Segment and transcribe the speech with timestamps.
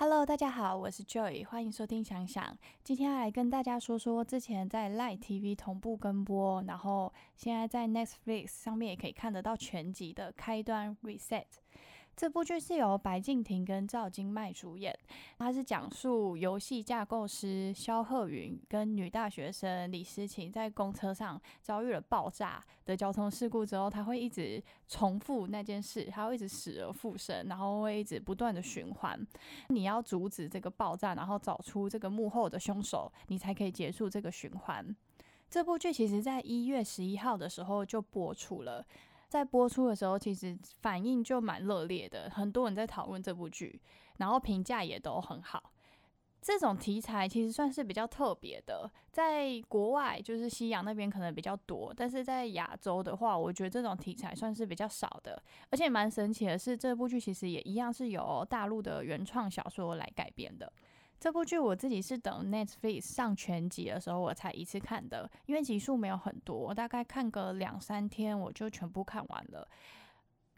[0.00, 2.56] Hello，大家好，我是 Joy，欢迎收听想想。
[2.84, 11.46] 今天要来跟大家说说之前在 Light TV 同步跟播，然后现在在 Netflix 上面也可以看得到全集的开端 Reset。
[12.18, 14.92] 这部剧是由白敬亭跟赵今麦主演，
[15.38, 29.24] 它是讲述游戏架构师肖鹤云跟女大学生李诗情在公车上遭遇了爆炸的交通事故之后，他会一直重复那件事，他会一直死而复生，然后会一直不断的循环。
[29.68, 34.84] 你要阻止这个爆炸，然后找出这个幕后的凶手，你才可以结束这个循环。
[35.48, 38.84] 这部剧其实在一月十一号的时候就播出了。
[39.28, 43.80] 在播出的时候，其实反应就蛮热烈的，很多人在讨论这部剧，
[44.16, 45.72] 然后评价也都很好。
[46.40, 55.42] 这种题材其实算是比较特别的，在国外就是西洋那边可能比较多，但是在亚洲的话，我觉得这种题材算是比较少的。
[55.70, 60.72] 而且蛮神奇的是，这部剧其实也一样是由大陆的原创小说来改编的。
[61.20, 69.68] 这部剧我自己是等 Netflix 上全集的时候我才一次看的，因为集数没有很多，我大概看个两三天我就全部看完了，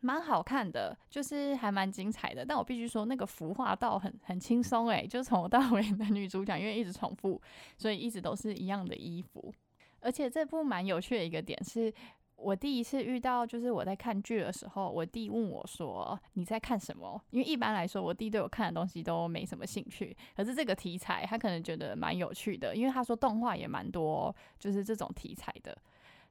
[0.00, 2.44] 蛮好看的，就是还蛮精彩的。
[2.44, 7.40] 但我必须说，那个服化道很很轻松诶，就从头到尾的女主角因为一直重复，
[7.76, 9.52] 所以一直都是一样的衣服。
[10.00, 11.92] 而且这部蛮有趣的一个点是。
[12.36, 20.16] 我第一次遇到，就是我在看剧的时候，我弟问我说：“你在看什么？”因为一般来说，我弟对我看的东西都没什么兴趣。
[20.36, 25.76] 可是这个题材，他可能觉得蛮有趣的，因为他说动画也蛮多，就是这种题材的。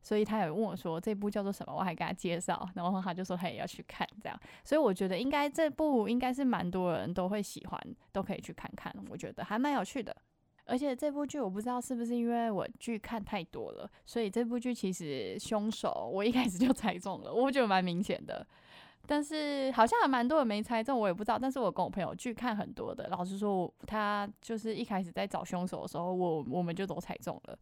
[0.01, 4.39] 所以他有问我说：“这部叫做什么？”我还给他介绍，然后他就说他也要去看这样。
[4.63, 8.95] 所以我觉得应该这部应该是蛮多人都会喜欢，都可以去看看。
[9.09, 10.15] 我觉得还蛮有趣的。
[10.65, 18.45] 而且这部剧我不知道是不是因为我剧看太多了，所以这部剧其实凶手我一开始就猜中了，我觉得蛮明显的。
[19.07, 21.37] 但是好像还蛮多人没猜中，我也不知道。
[21.37, 27.57] 但是我跟我朋友剧看很多的，老实说，他就是一开始在找凶手的时候，我我们就都猜中了。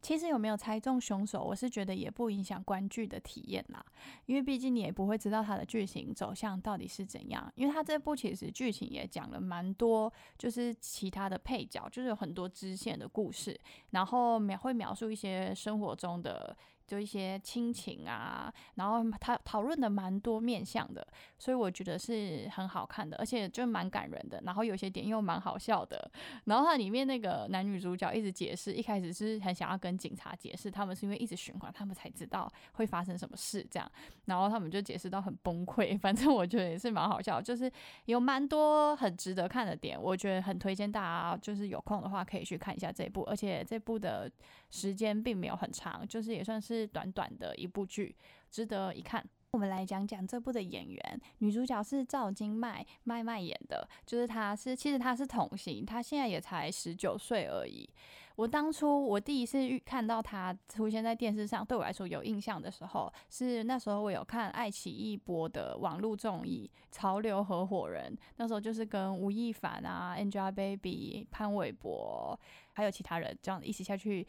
[0.00, 3.84] 其实有没有猜中凶手，我是觉得也不影响观剧的体验啦，
[4.26, 7.52] 因为毕竟你也不会知道它的剧情走向到底是怎样。
[7.56, 13.58] 因为它这部其实剧情也讲了蛮多，就是其他的配角，就是有很多支线的故事，
[13.90, 16.56] 然后描会描述一些生活中的。
[16.88, 21.06] 就一些亲情啊，然后他讨论的蛮多面向的，
[21.38, 24.42] 所以我觉得是很好看的，而且就蛮感人的。
[24.44, 26.10] 然后有些点又蛮好笑的。
[26.44, 33.90] 然后它里面那个男女主角一直解释，一开始是很想要跟警察解释，他们是因为一直循环，他们才知道会发生什么事这样。
[34.24, 35.96] 然后他们就解释到很崩溃。
[36.00, 37.70] 反正我觉得也是蛮好笑，就是
[38.06, 43.22] 有蛮多很值得看的点，我觉得很推荐大家，就是有空的话可以去看一下这部。
[43.22, 44.30] 而且这部的
[44.70, 46.88] 时间并没有很长，就是也算是。
[46.88, 48.16] 短短的一部剧，
[48.50, 49.24] 值得一看。
[49.58, 57.90] 我们来讲讲这部的演员，女主角是赵今麦麦麦演的，就是她是其实她是童星，她现在也才十九岁而已。
[58.36, 72.38] 我当初我第一次看到她出现在电视上，对我来说有印象的时候，是那时候我有看爱奇艺播的网络综艺《潮流合伙人》，那时候就是跟吴亦凡啊、Angelababy、潘玮柏
[72.74, 74.24] 还有其他人这样一起下去。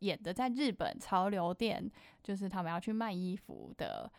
[0.00, 1.88] 演的在日本潮流店，
[2.24, 4.10] 就是他们要去卖衣服的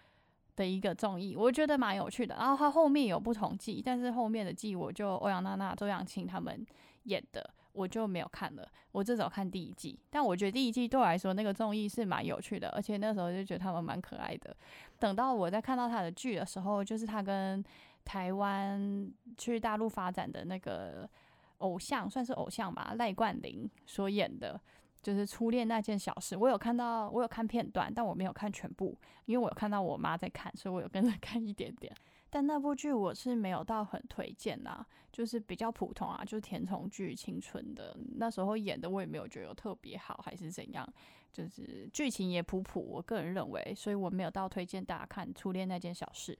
[0.56, 2.36] 的一个综艺，我觉得蛮有趣的。
[2.36, 6.66] 然后他后面有不同季，但是后面的季我就欧阳娜娜、周扬青他们
[7.04, 8.68] 演的，我就没有看了。
[8.92, 14.56] 我至少看第一季，但我觉得第一季对我来说那个综艺是蛮有趣的，而且那时候就觉得他们蛮可爱的。
[15.00, 17.64] 等到我在看到他的剧的时候，就是他跟
[18.06, 21.10] 台湾去大陆发展的那个
[21.58, 24.62] 偶像，算是偶像吧，赖冠霖所演的。
[25.04, 31.94] 就是初恋那件小事，我有看到，我有看片段，但我没有看全部，因为我有看到我妈在看，所以我有跟着 看一点点。
[32.30, 40.88] 但那部剧我是没有到很推荐呐，就是比较普通啊，就是甜宠剧、青春的，那时候演的我也没有觉得有特别好，还是怎样，
[41.32, 46.36] 就是剧情也普普，我个人认为，所以我没有到推荐大家看初恋那件小事。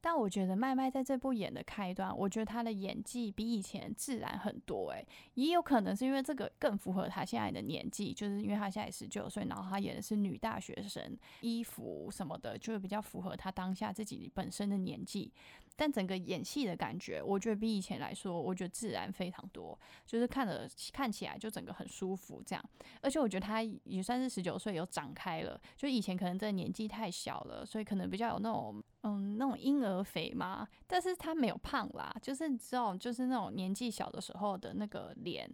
[0.00, 4.90] 但我觉得麦麦在这部演的开端，我觉得她的演技比以前自然很多。
[4.90, 15.30] 诶，也有可能是因为这个更符合她现在的年纪，就是因为她现在十九岁，然后她演的是女大学生，衣服什么的就是比较符合她当下自己本身的年纪。
[15.76, 22.64] 但整个演戏的感觉，我觉得比以前来说，我觉得自然非常多，就是看着看起来就整个很舒服这样。
[23.00, 28.82] 而且我觉得她也算是十九岁有长开了，就以前可能这年纪太小了，所以可能比较有那种。
[29.02, 35.50] 嗯，那种婴儿肥嘛，但是他没有胖啦，就是你知道，就是那种年纪小的时候的那个脸，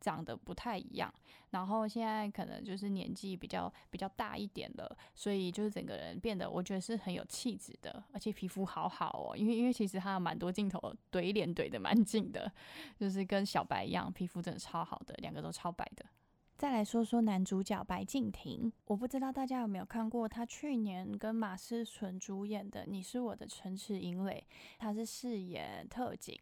[0.00, 1.12] 长得不太一样，
[1.50, 10.78] 然后现在可能就是年纪比较比较大一点了，所以就是整个人变得我觉得是很有气质的，而且皮肤好好哦，因为因为其实他有蛮多镜头
[11.12, 12.50] 怼脸怼的蛮近的，
[12.98, 16.04] 就是跟小白一样，皮肤真的超好的，两个都超白的。
[16.56, 24.46] 再来说说男主角白敬亭，我不知道大家有没有看过他去年跟马思纯主演的《你是我的城池营垒》，
[24.78, 26.38] 他是饰演特警。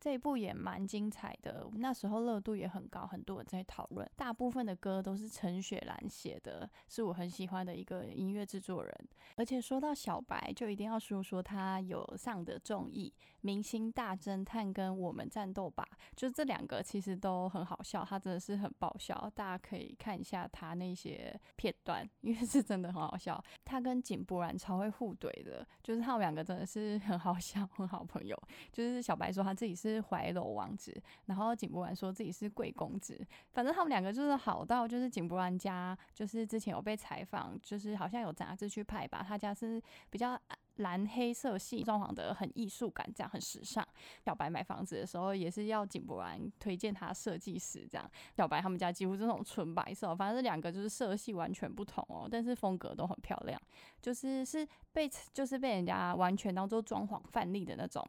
[0.00, 4.10] 这一部也蛮精彩的，那时候热度也很高，很多人在讨论。
[4.16, 9.08] 大部分的歌都是陈雪兰写的，是我很喜欢的一个音乐制作人。
[9.36, 13.12] 而且说到小白，就一定要说说他有上的综艺
[13.42, 15.86] 《明星大侦探》跟《我们战斗吧》，
[16.16, 23.42] 就这两个其实都很好笑，他真的是很爆笑，大家可以看一下他那些片段，因为是真的很好笑。
[23.66, 28.34] 他跟井柏然超会互怼的，就是他们两个真的是很好笑，很好朋友。
[28.72, 29.89] 就是小白说他自己是。
[29.90, 33.20] 是怀楼王子，然后井柏然说自己是贵公子，
[33.52, 40.40] 反正他们两个就是好到，就是井柏然家，就是之前有被采访，就是好像有杂志去拍吧，他家是比较
[40.76, 43.86] 蓝黑色系装潢的，很艺术感，这样很时尚。
[44.24, 48.10] 小白买房子的时候也是要井柏然推荐他设计师，这样。
[48.34, 53.60] 小白他们家几乎是那种纯白色，反正这两个就是色系完全不同哦，但是风格都很漂亮，
[54.00, 58.06] 就是是被就是被人家完全当做装潢范例的那种。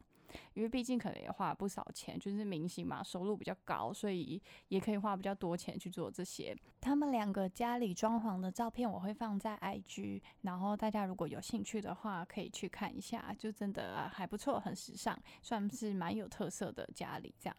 [0.53, 6.55] 因为毕竟可能也花了不少钱，就是明星嘛，收入比较高，所以也可以花比较多钱去做这些。
[6.79, 17.55] 他们两个家里装潢的照片我会放在 IG，然后大家如果有兴趣的话，可以去看一下，就真的还不错，很时尚，算是蛮有特色的家里这样。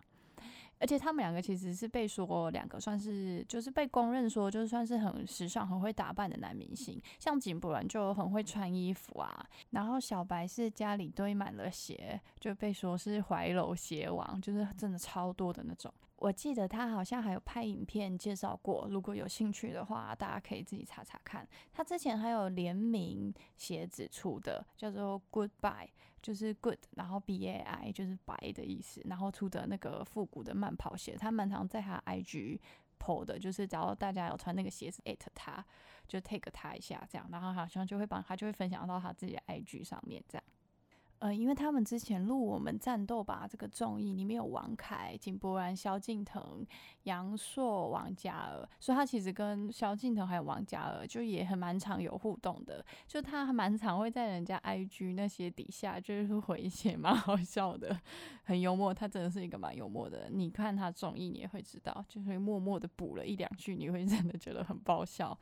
[0.82, 15.94] 而且他们两个其实是被说两个算是就是被公认说就算是很时尚很会打扮的男明星，像井柏然就很会穿衣服啊，然后小白是家里堆满了鞋，就被说是怀柔鞋王，就是真的超多的那种。
[16.23, 21.45] 我记得他好像还有拍影片介绍过，如果有兴趣的话，大家可以自己查查看。
[21.73, 25.89] 他之前还有联名鞋子出的，叫做 Goodbye，
[26.23, 32.61] 就是 Good，然后 B A I 就是白的意思，然后出的那个复古的慢跑鞋，他蛮常在他 I G
[33.01, 35.65] PO 的，就是只要大家有穿那个鞋子，at 他
[36.07, 40.45] 就 take 他一下这样，然后好像就会帮他就会分享到他自己的 I G 上面这样。
[41.23, 46.67] 呃，因为他们之前录我们战斗吧这个综艺里面有王凯、井柏然、萧敬腾、
[47.05, 57.97] 杨烁、王嘉尔，所以他其实跟萧敬腾还有王嘉尔就也很蛮常有互动的，就他还蛮常会在人家 IG 那些底下就是回一些蛮好笑的，
[58.43, 60.29] 很幽默，他真的是一个蛮幽默的。
[60.29, 65.39] 你看他综艺你也会知道，就会默默的补了一两句，你会真的觉得很爆笑。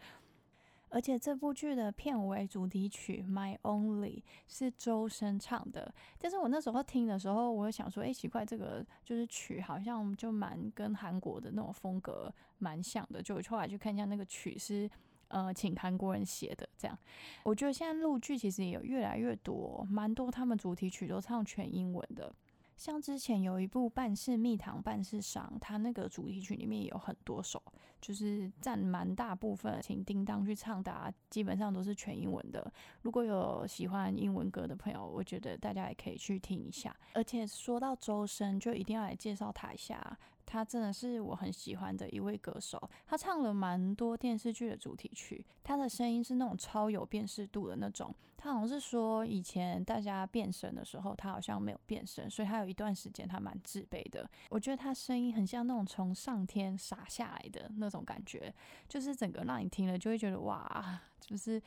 [0.91, 14.91] 而且这部剧的片尾主题曲《My Only》是周深唱的，但是我那时候听的时候，我想说，哎，奇怪，这个就是曲好像就蛮跟韩国的那种风格蛮像的，就我后来去看一下那个曲是
[15.29, 16.99] 呃请韩国人写的，这样。
[17.45, 22.35] 我觉得现在录剧其实也有越来越多，蛮多他们主题曲都唱全英文的。
[22.81, 27.63] 像之前有一部《半是蜜糖半是伤》，它那个主题曲里面有很多首，
[28.01, 32.73] 就是占蛮大部分，请叮当去唱的，基本上都是全英文的。
[33.03, 36.97] 如果有喜欢英文歌的朋友，我觉得大家也可以去听一下。
[37.13, 40.19] 而且说到周深，就一定要来介绍他一下。
[40.45, 48.15] 他真的是我很喜欢的一位歌手，他唱了蛮多电视剧的主题曲，他的声音是那种超有辨识度的那种。
[48.37, 54.27] 他好像是说以前大家变声的时候，他好像没有变声，所以他有一段时间他蛮自卑的。
[54.49, 58.53] 我觉得他声音很像那种从上天洒下来的那种感觉，
[58.89, 61.63] 就是整个让你听了就会觉得哇，就是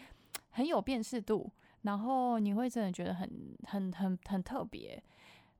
[0.50, 1.48] 很有辨识度，
[1.84, 3.30] 然后你会真的觉得很
[3.68, 5.01] 很很很特别。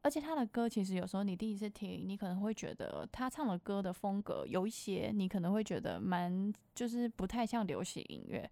[0.04, 8.48] 而且他的歌其实有时候你第一次听，你可能会觉得他唱的歌的风格有一些，你可能会觉得蛮就是不太像流行音乐，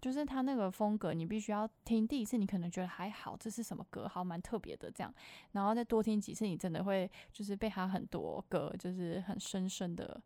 [0.00, 5.14] 就是他那个风格，你必须要听第一次，你可能觉得还好，这是什么歌，好蛮特别的这样，
[5.52, 10.18] 然后再多听几次，你真的会就是被他很多歌就是很深深的，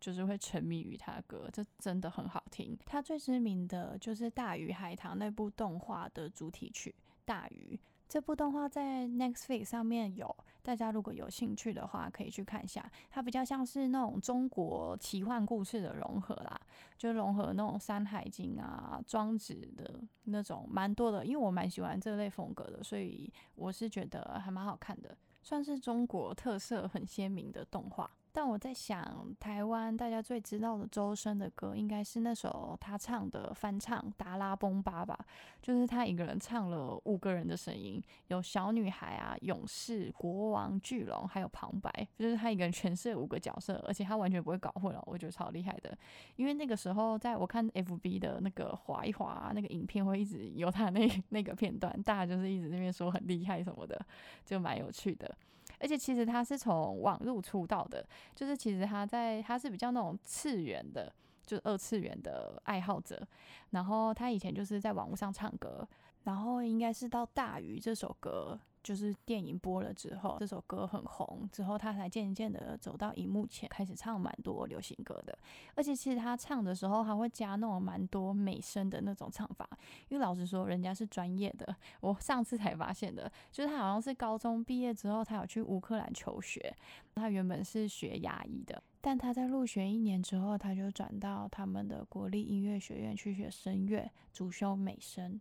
[0.00, 2.74] 就是会沉迷于他的歌，这真的很好听。
[2.86, 6.94] 他最知名的就是《大鱼海棠》那部动画的主题曲
[7.26, 7.76] 《大鱼》。
[8.08, 12.90] 这部动画在 Netflix 上面有，大家如果有兴趣的话，可以去看一下。
[13.10, 16.58] 它比较像是那种中国奇幻故事的融合啦，
[16.96, 21.26] 就融合那种《山海经》啊、庄子的那种蛮多的。
[21.26, 28.10] 因为我蛮喜欢这类风格的，所以我是觉得还蛮好看的，算是中国特色很鲜明的动画。
[28.38, 35.18] 但我在想，台湾大家最知道的周深的歌，应该是那首他唱的翻唱《达拉崩吧》吧，
[35.60, 45.98] 就是他一个人唱了五个人的声音，有小女孩啊、勇士、国王、巨龙，还有旁白，就是他一个人诠释五个角色，而且他完全不会搞混了，我觉得超厉害的。
[46.36, 54.00] 因为那个时候，在我看 FB 的那个滑一滑那个影片，会一直有他那那个片段，大家就是一直那边说很厉害什么的，
[54.46, 55.36] 就蛮有趣的。
[55.80, 61.12] 而且其实他是从网络出道的，就是其实他在他是比较那种次元的，
[61.46, 63.26] 就是二次元的爱好者。
[63.70, 65.86] 然后他以前就是在网络上唱歌，
[66.24, 68.58] 然后应该是到《大鱼》这首歌。
[68.88, 75.38] 就是电影播了之后，这首歌很红之后，他才渐渐的走到荧幕前，开始唱蛮多流行歌的。
[75.74, 79.68] 而且其实他唱的时候还会加那种蛮多美声的那种唱法，
[80.08, 81.76] 因为老实说，人家是专业的。
[82.00, 86.74] 我上次才发现的，就是他好像是高中毕业之后，他有去乌克兰求学。
[87.14, 95.38] 他原本是学牙医的，但他在入学一年之后，他就转到他们的国立音乐学院去学声乐，主修美声。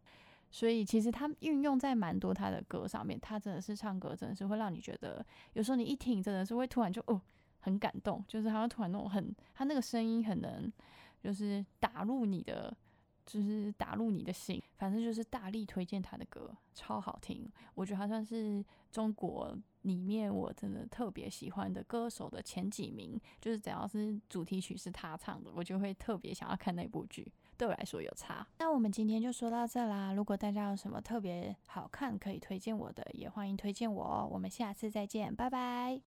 [0.49, 7.21] 所以其实他运用在蛮多他的歌上面，他真的是唱歌，真的是会让你觉得，有时候你一听，真的是会突然就哦
[7.59, 10.71] 很感动，就是他会突然那种很，他那个声音很能，
[11.21, 12.75] 就是打入你的，
[13.25, 14.61] 就是打入你的心。
[14.77, 17.49] 反正就是大力推荐他的歌，超好听。
[17.75, 27.29] 我觉得他算是中国里面我真的特别喜欢的歌手的前几名，就是只要是主题曲是他唱的，我就会特别想要看那部剧。
[27.57, 28.45] 对我来说有差。
[28.59, 30.13] 那我们今天就说到这啦。
[30.13, 34.29] 如果大家有什么特别好看可以推荐我的，也欢迎推荐我哦。
[34.31, 36.07] 我们下次再见，拜拜。